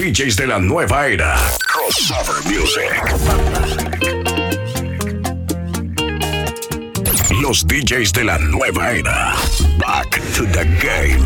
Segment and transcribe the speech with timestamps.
[0.00, 1.36] DJs de la nueva era.
[1.70, 2.90] Crossover Music.
[7.42, 9.34] Los DJs de la nueva era.
[9.76, 11.22] Back to the game.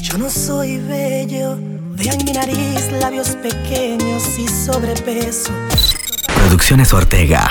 [0.00, 1.58] Yo no soy bello.
[1.96, 5.52] Vean mi nariz, labios pequeños y sobrepeso.
[6.32, 7.50] Producciones Ortega.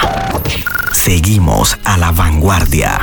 [0.94, 3.02] Seguimos a la vanguardia.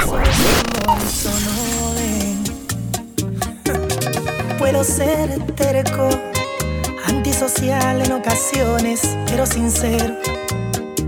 [4.73, 6.09] Puedo ser terco,
[7.05, 10.15] antisocial en ocasiones, pero sincero.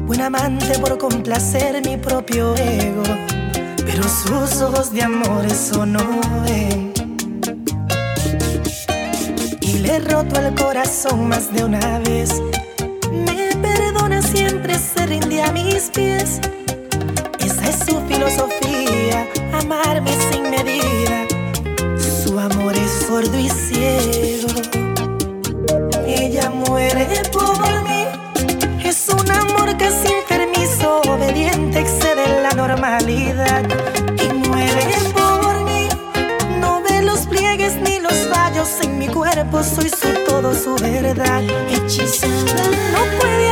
[0.00, 3.04] Buen amante por complacer mi propio ego,
[3.78, 6.04] pero sus ojos de amor eso no
[6.42, 6.92] ven.
[9.62, 12.42] Y le he roto el corazón más de una vez.
[13.10, 16.38] Me perdona siempre, se rinde a mis pies.
[41.14, 41.42] Verdad.
[41.70, 43.43] Hechizada, no puede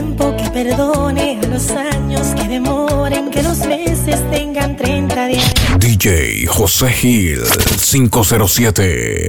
[0.00, 5.52] tiempo que perdone, a los años que demoren, que los meses tengan 30 días.
[5.78, 7.42] DJ José Gil
[7.78, 9.28] 507.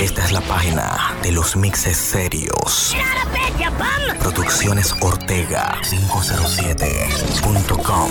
[0.00, 2.94] Esta es la página de los mixes serios.
[4.20, 8.10] Producciones Ortega 507.com.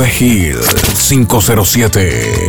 [0.00, 0.56] José Gil
[0.96, 2.48] 507.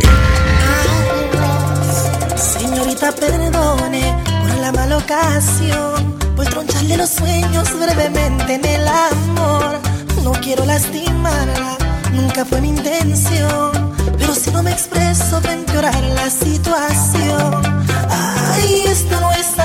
[2.34, 9.80] Señorita, perdone por la mala ocasión, por troncharle los sueños brevemente en el amor.
[10.24, 11.76] No quiero lastimarla,
[12.14, 17.86] nunca fue mi intención, pero si no me expreso va a empeorar la situación.
[18.08, 19.58] Ay, esto no es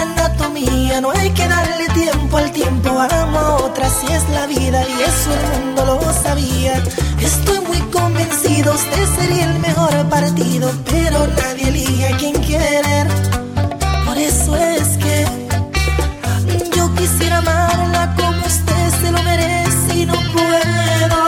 [1.01, 2.90] no hay que darle tiempo al tiempo.
[3.00, 6.81] Amo a otra, si es la vida y eso el mundo lo sabía.
[7.22, 13.08] Estoy muy convencido, usted sería el mejor partido, pero nadie elige a quien querer.
[14.05, 15.26] Por eso es que
[16.76, 21.20] yo quisiera amarla como usted se lo merece y no puedo,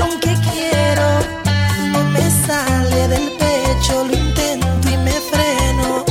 [0.00, 1.06] aunque quiero,
[1.92, 6.04] no me sale del pecho, lo intento y me freno.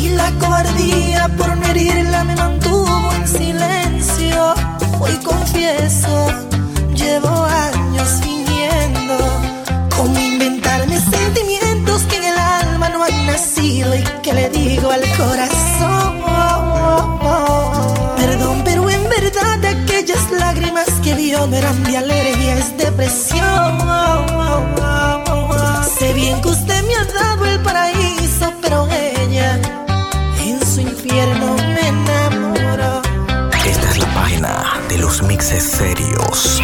[0.00, 4.54] Y la cobardía por herirla me mantuvo en silencio.
[5.00, 6.26] Hoy confieso,
[6.94, 9.16] llevo años fingiendo
[9.96, 15.02] como inventarme sentimientos que en el alma no han nacido y que le digo al
[15.16, 16.10] corazón.
[18.16, 23.78] Perdón, pero en verdad aquellas lágrimas que vio no eran de alegría, es depresión.
[25.98, 29.60] Sé bien que usted me ha dado el paraíso, pero ella
[30.42, 31.59] en su infierno
[35.20, 36.60] los mixes serios.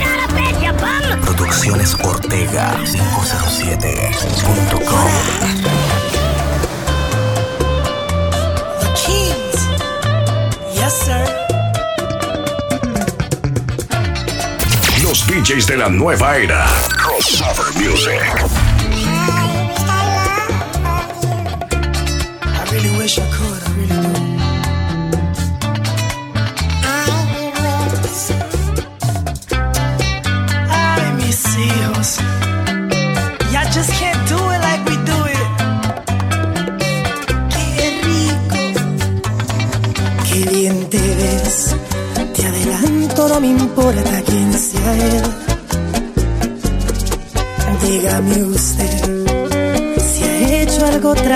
[1.23, 5.11] Producciones Ortega 507.com.
[8.81, 9.69] The Kings.
[10.75, 11.25] Yes, sir.
[15.03, 16.67] Los DJs de la nueva era.
[16.97, 18.23] Crossover Music.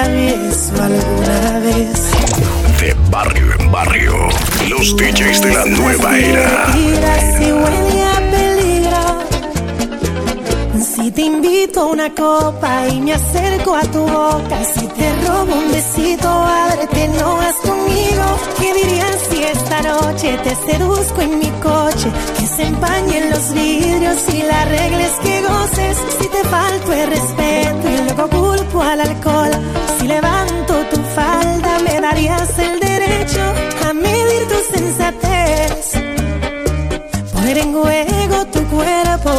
[0.03, 2.11] Travieso alguna vez.
[2.81, 4.15] De barrio en barrio.
[4.69, 6.73] Los DJs de la nueva era.
[6.73, 9.05] Si huele a peligro.
[10.81, 15.55] Si te invito a una copa y me acerco a tu boca, si te robo
[15.55, 18.25] un besito, ábrete, no vas conmigo.
[18.59, 22.09] ¿Qué dirías si esta noche te seduzco en mi coche?
[22.39, 25.99] Que se empañen los vidrios y la regla es que goces.
[26.19, 29.51] Si te falto el respeto y luego culpo al alcohol,
[29.99, 33.43] si levanto tu falda, me darías el derecho
[33.89, 35.93] a medir tu sensatez.
[37.33, 39.33] Poner en juego tu cuerpo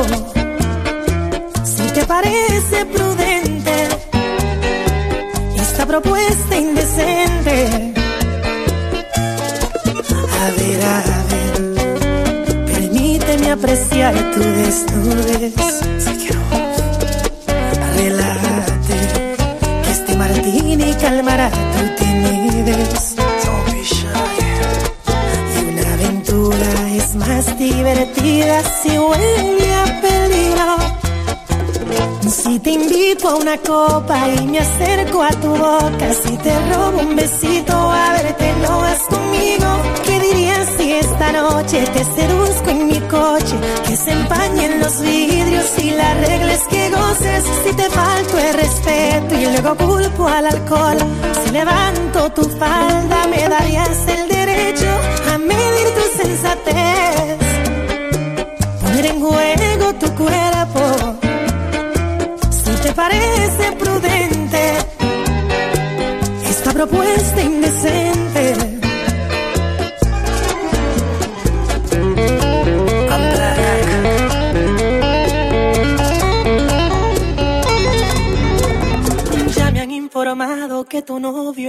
[49.61, 50.97] luego culpo al alcohol,
[51.43, 54.89] si levanto tu falda, me darías el derecho
[55.31, 56.80] a medir tu sensatez.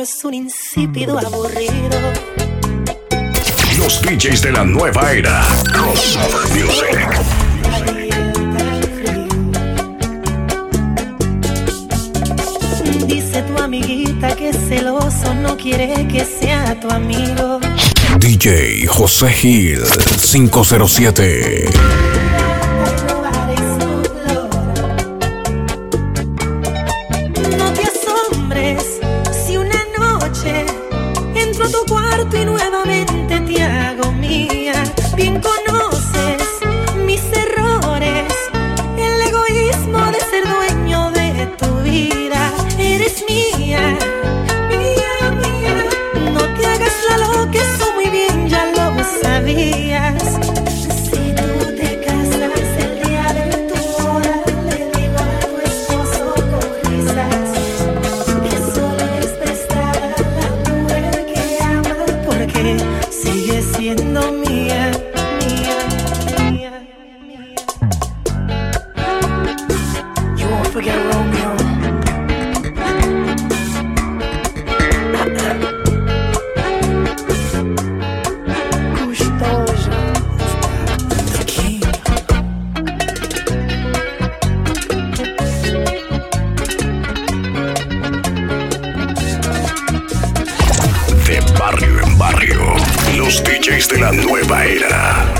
[0.03, 1.97] Es un insípido aburrido.
[3.79, 5.47] Los DJs de la nueva era.
[5.73, 7.09] Crossover Music.
[13.07, 17.61] Dice tu amiguita que celoso no quiere que sea tu amigo.
[18.19, 19.85] DJ José Gil
[20.21, 21.71] 507.
[32.15, 34.62] Cuarto y nuevamente te hago mía.
[93.17, 95.35] Los DJs de la nueva era.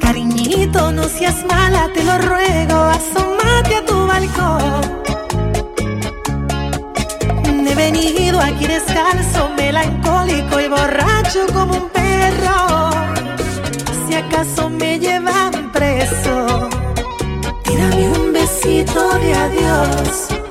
[0.00, 4.96] Cariñito, no seas mala, te lo ruego, asómate a tu balcón.
[7.68, 12.90] He venido aquí descalzo, melancólico y borracho como un perro.
[14.08, 16.68] Si acaso me llevan preso,
[17.64, 20.45] tírame un besito de adiós.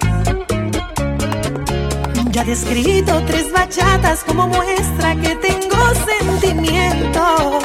[2.35, 7.63] Ya he escrito tres bachatas como muestra que tengo sentimientos.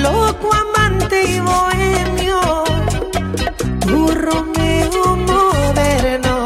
[0.00, 2.62] Loco, amante y bohemio,
[3.80, 6.44] tu Romeo moderno,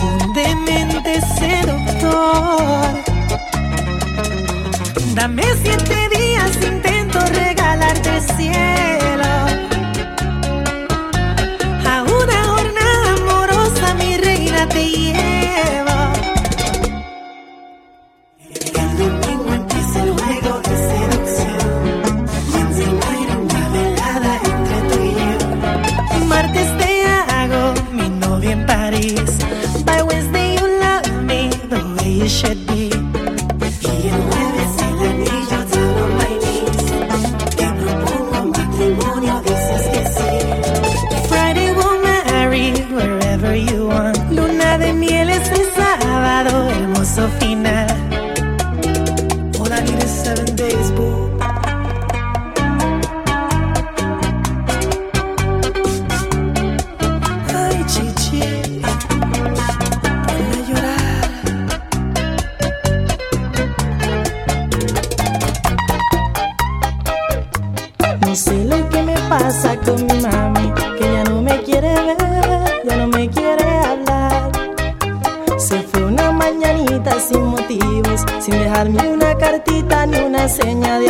[0.00, 2.84] un demente seductor.
[5.16, 5.49] Dame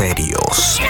[0.00, 0.80] serios.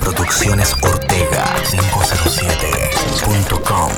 [0.00, 3.92] Producciones Ortega 507.com.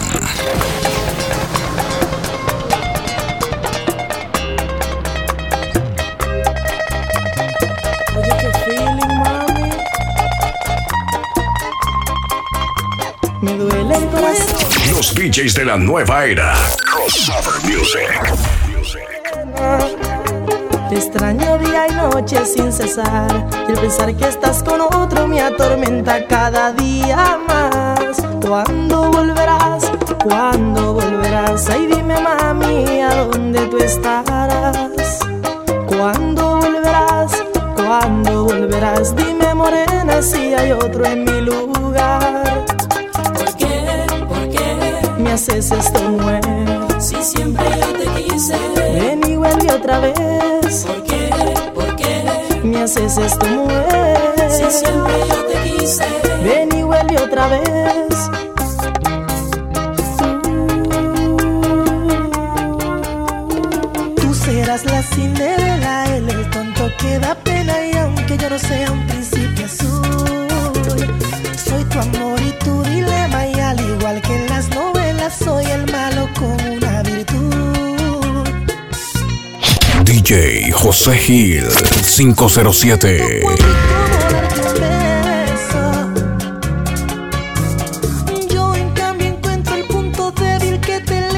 [14.92, 16.54] Los DJs de la nueva era.
[16.86, 18.57] Crossover Music.
[20.88, 23.46] Te extraño día y noche sin cesar.
[23.68, 28.16] Y el pensar que estás con otro me atormenta cada día más.
[28.46, 29.90] ¿Cuándo volverás?
[30.24, 31.68] ¿Cuándo volverás?
[31.68, 35.18] Ay, dime, mami, ¿a dónde tú estarás?
[35.86, 37.32] ¿Cuándo volverás?
[37.76, 39.14] ¿Cuándo volverás?
[39.14, 42.48] Dime, morena, si hay otro en mi lugar
[45.28, 46.42] me haces esto mujer?
[46.98, 49.07] Si siempre yo te quise.
[49.48, 50.84] Ven y vuelve otra vez.
[50.84, 51.30] ¿Por qué?
[51.74, 52.60] ¿Por qué?
[52.62, 54.50] Me haces esto mujer.
[54.50, 56.04] Si siempre yo te quise.
[56.42, 58.30] Ven y vuelve otra vez.
[64.16, 68.90] Tú serás la cinderela, él el tonto que da pena y aunque yo no sea
[68.90, 70.46] un principio azul,
[71.56, 75.90] soy tu amor y tu dilema y al igual que en las novelas soy el
[75.90, 76.87] malo con una
[80.28, 81.64] DJ José Gil
[82.02, 83.40] 507.
[88.50, 91.28] Yo en cambio encuentro el punto débil que te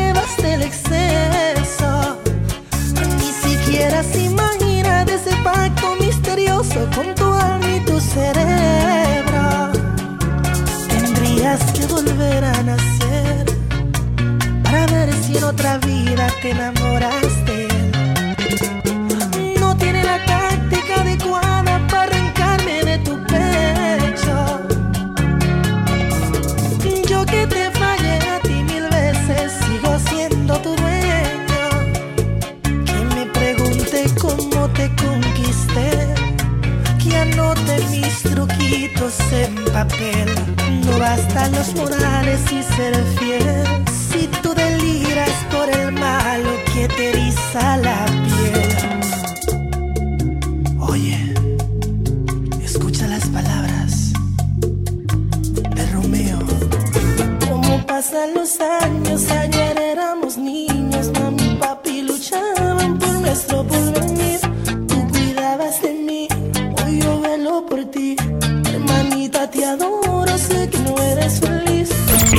[69.51, 71.91] te adoro, sé que no eres feliz.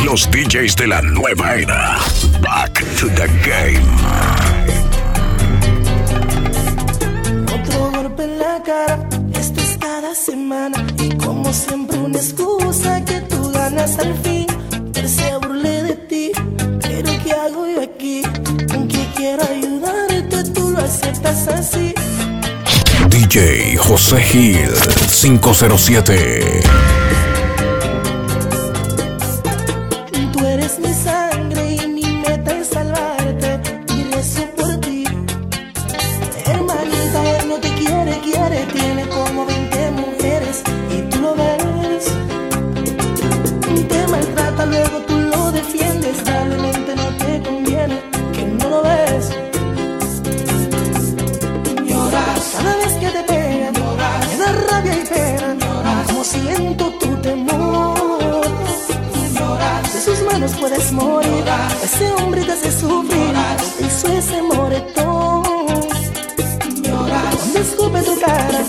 [0.06, 1.98] Los DJs de la nueva era.
[2.42, 3.86] Back to the game.
[7.54, 10.86] Otro golpe en la cara, esto es cada semana.
[11.00, 14.48] Y como siempre, una excusa que tú ganas al fin.
[14.96, 16.32] Él se burle de ti,
[16.82, 18.22] pero ¿qué hago yo aquí?
[18.74, 21.94] Aunque quiero ayudarte, tú lo aceptas así.
[23.32, 24.74] DJ José Gil
[25.08, 26.60] 507.
[56.32, 58.42] siento tu temor.
[59.94, 61.44] De sus manos puedes morir,
[61.84, 63.34] ese hombre te hace sufrir,
[63.80, 65.44] hizo ese moretón.
[67.38, 68.62] Cuando escupe tu cara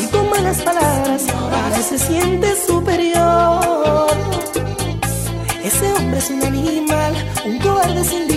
[0.00, 4.10] y con malas palabras, ahora se siente superior.
[5.64, 7.12] Ese hombre es un animal,
[7.46, 8.28] un cobarde sin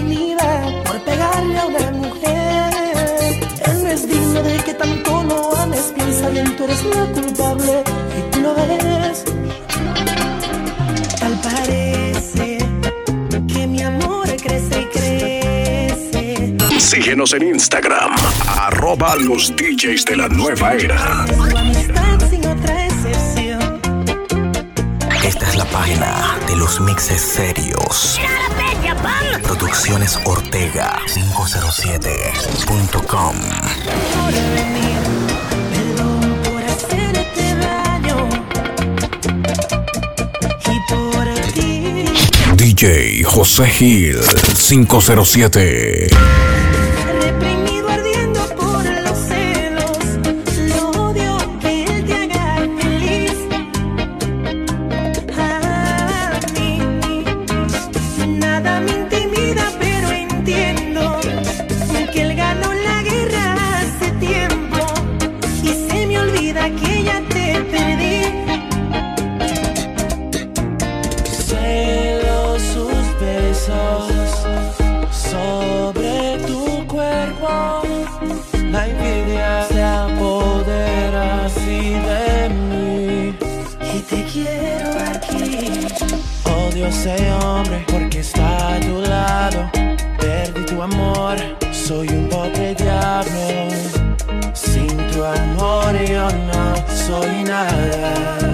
[16.94, 18.14] Síguenos en Instagram,
[18.46, 21.26] arroba los DJs de la nueva era.
[25.26, 28.20] Esta es la página de los mixes serios.
[29.42, 33.38] Producciones Ortega 507.com.
[42.56, 44.20] DJ José Gil
[44.56, 46.63] 507
[90.84, 91.38] amor
[91.72, 93.70] soy un pobre diablo.
[94.54, 96.76] Sin tu amor yo no
[97.08, 98.53] soy nada.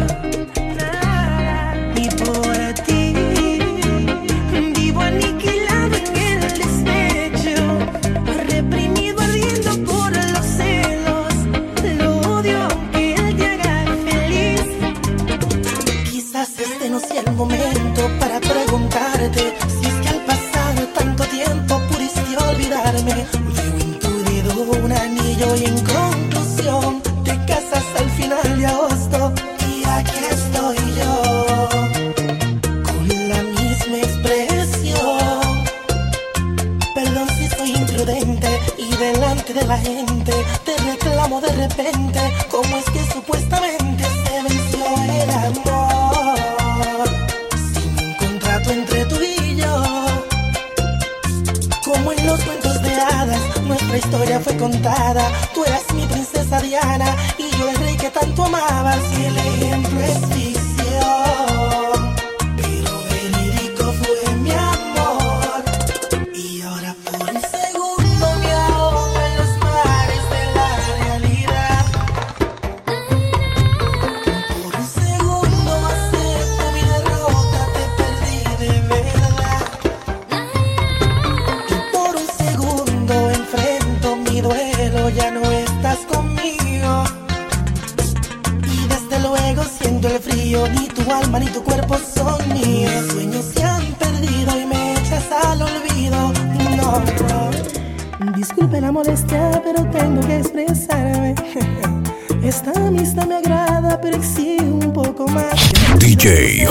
[54.10, 55.32] historia fue contada.
[55.54, 59.00] Tú eras mi princesa Diana y yo el rey que tanto amabas.
[59.20, 60.59] Y el ejemplo es ti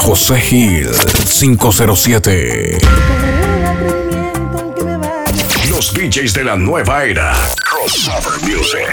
[0.08, 0.88] José Gil
[1.26, 2.78] 507.
[5.68, 7.36] Los DJs de la nueva era.
[7.62, 8.88] Crossover Music.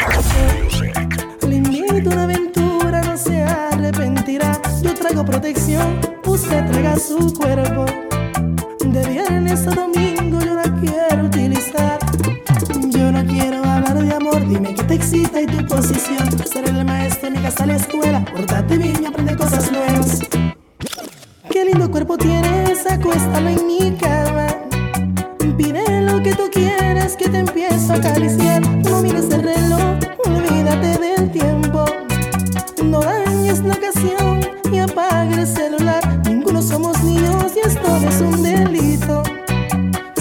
[1.47, 4.59] Le invito a una aventura, no se arrepentirá.
[4.83, 7.85] Yo traigo protección, usted traiga su cuerpo.
[8.83, 11.97] De viernes a domingo yo la quiero utilizar.
[12.89, 16.29] Yo no quiero hablar de amor, dime qué te excita y tu posición.
[16.45, 18.25] Ser el maestro, ni casa a la escuela.
[18.25, 19.94] Pórtate bien y aprende cosas nuevas.
[23.05, 24.47] Acuéstalo en mi cama.
[25.57, 28.61] Pide lo que tú quieres que te empiezo a acariciar.
[28.61, 31.85] No mires el reloj, olvídate del tiempo.
[32.83, 34.41] No dañes la ocasión
[34.71, 36.03] y apaga el celular.
[36.25, 39.23] Ninguno somos niños y esto no es un delito.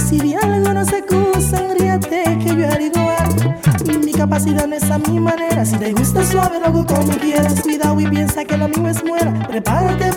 [0.06, 4.04] Si de algo nos acusan, ríate que yo haré igual.
[4.04, 5.64] Mi capacidad no es a mi manera.
[5.64, 7.62] Si te gusta suave, lo hago como quieras.
[7.62, 9.32] Cuidado y piensa que lo mío es muera.
[9.48, 10.12] Prepárate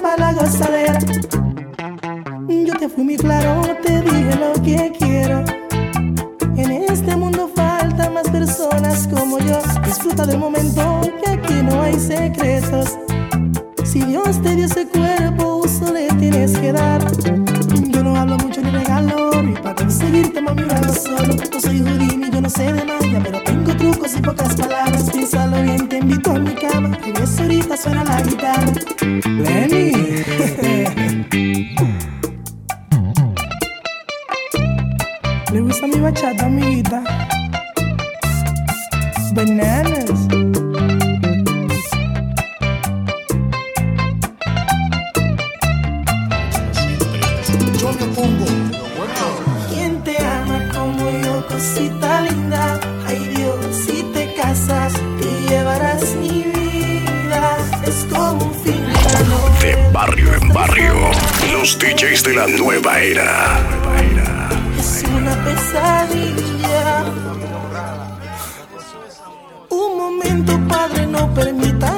[4.67, 5.06] dije lo que
[59.97, 60.93] barrio en barrio,
[61.51, 63.60] los DJs de la nueva era.
[64.77, 67.05] Es una pesadilla.
[69.69, 71.96] Un momento, padre, no permita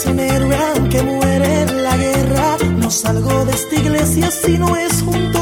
[0.00, 2.56] es un héroe aunque muere en la guerra.
[2.78, 5.39] No salgo de esta iglesia si no es junto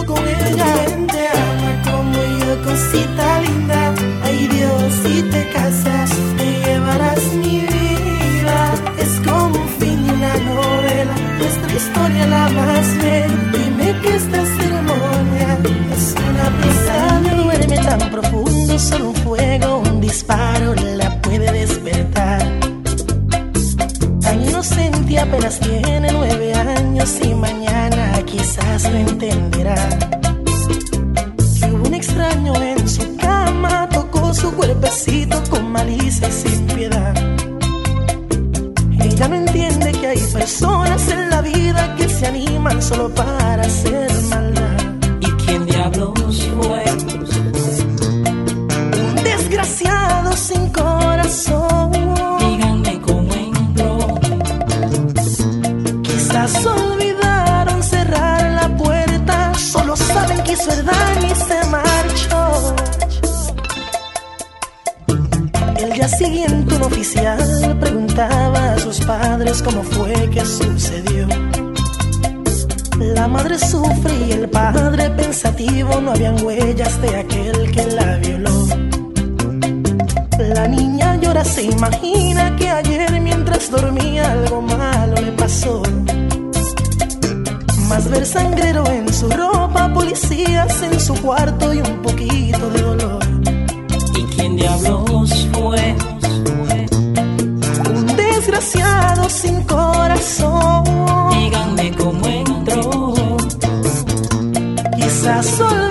[66.18, 71.28] siguiente un oficial preguntaba a sus padres cómo fue que sucedió.
[72.98, 78.66] La madre sufre y el padre pensativo, no habían huellas de aquel que la violó.
[80.38, 85.82] La niña llora, se imagina que ayer mientras dormía algo malo le pasó.
[87.88, 93.27] Más ver sangrero en su ropa, policías en su cuarto y un poquito de dolor.
[94.48, 95.96] ¿Y quién diablos fue?
[97.90, 100.84] Un desgraciado sin corazón.
[101.32, 103.14] Díganme cómo entró.
[104.96, 105.87] Quizás olvidaron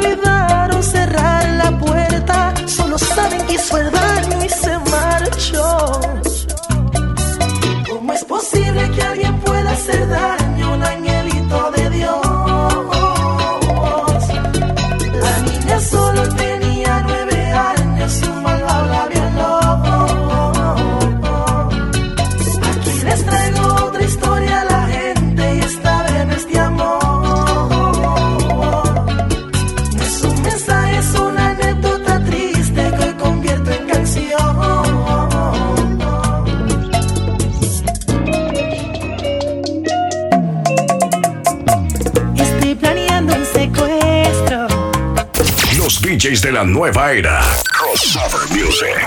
[46.28, 47.40] DJs de la nueva era.
[47.72, 48.98] Crossover Music.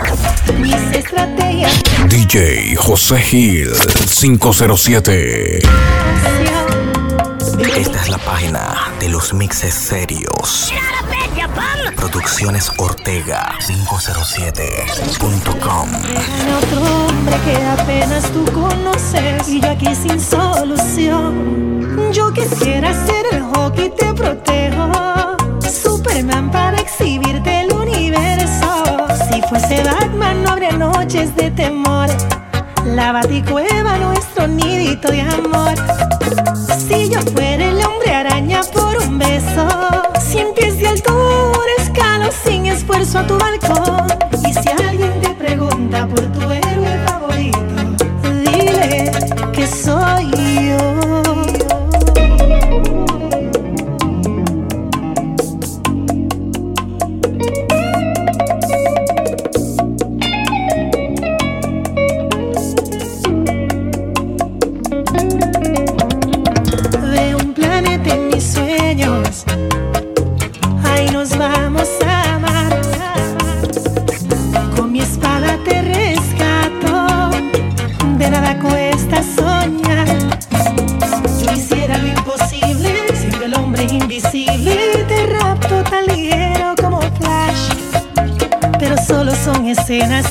[0.58, 1.78] Mis estrategias
[2.08, 3.70] DJ José Gil
[4.08, 5.58] 507.
[7.76, 10.72] Esta es la página de los mixes serios.
[11.94, 15.90] Producciones Ortega 507.com.
[15.90, 22.10] Tiene otro hombre que apenas tú conoces y yo aquí sin solución.
[22.12, 25.36] Yo quisiera ser el hockey te protejo,
[26.02, 29.06] Superman para exhibirte el universo.
[29.30, 32.08] Si fuese Batman no habría noches de temor.
[32.86, 35.74] La baticueva nuestro nidito de amor.
[36.88, 37.20] Si yo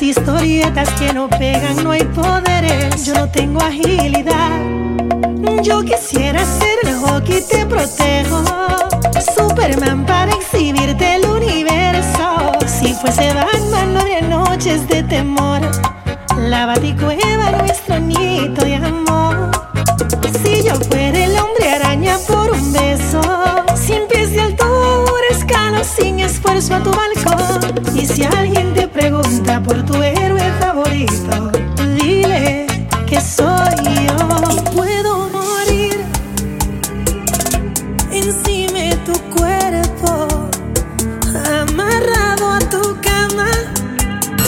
[0.02, 3.06] historietas que no pegan, no hay poderes.
[3.06, 4.60] Yo no tengo agilidad.
[5.64, 8.44] Yo quisiera ser el hockey, te protejo.
[9.36, 12.52] Superman para exhibirte el universo.
[12.66, 15.62] Si fuese Batman, no habría noches de temor.
[16.38, 19.52] La baticueva, nuestro nito de amor.
[20.44, 23.22] Si yo fuera el hombre araña por un beso,
[23.76, 27.96] sin pies de altura, escalo sin esfuerzo a tu balcón.
[27.96, 28.69] Y si alguien
[29.70, 31.52] por tu héroe favorito,
[31.94, 32.66] dile
[33.06, 33.76] que soy
[34.08, 34.64] yo.
[34.74, 36.04] Puedo morir
[38.12, 40.28] encima de tu cuerpo,
[41.62, 43.48] amarrado a tu cama.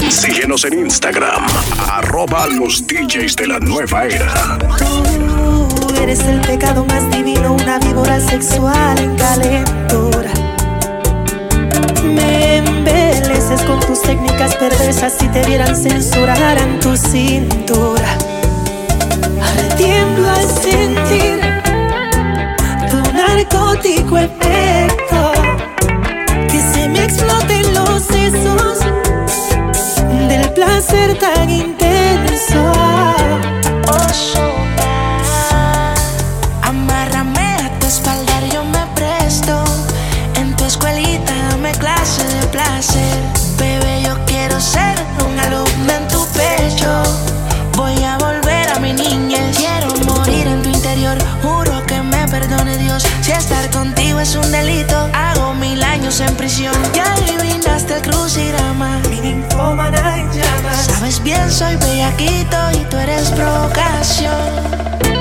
[0.10, 1.46] Síguenos en Instagram.
[1.88, 4.58] Arroba los DJs de la nueva era.
[4.78, 10.51] Tú eres el pecado más divino, una víbora sexual en calentura.
[12.04, 18.18] Me embeleces con tus técnicas perversas si te vieran censuraran tu cintura.
[19.78, 21.40] Tiemblo al sentir
[22.90, 25.32] tu narcótico efecto.
[26.50, 28.80] Que se me exploten los sesos
[30.28, 32.72] del placer tan intenso.
[52.32, 53.04] Perdone Dios.
[53.22, 56.74] Si estar contigo es un delito, hago mil años en prisión.
[56.94, 59.00] Ya adivinaste el crucigrama.
[59.10, 60.86] Mi ninfómana en llamas.
[60.86, 65.21] Sabes bien, soy bellaquito y tú eres provocación.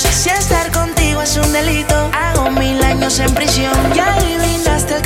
[0.00, 3.72] Si estar contigo es un delito, hago mil años en prisión.
[3.94, 5.02] Ya adivinaste el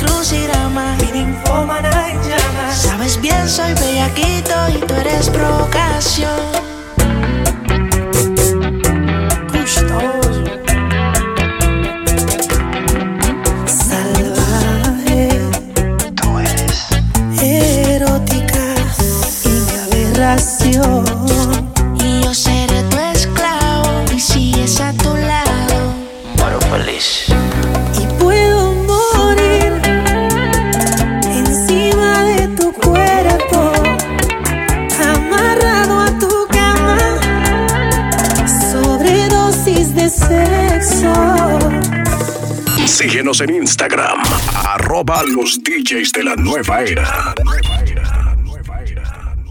[2.27, 2.81] llamas.
[2.81, 6.58] Sabes bien, soy bellaquito y tú eres provocación.
[45.09, 47.33] Los DJs de la nueva era.